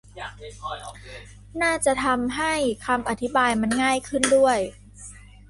[1.61, 2.53] น่าจะทำให้
[2.85, 4.57] คำอธิบายมันง่ายขึ้นด้วย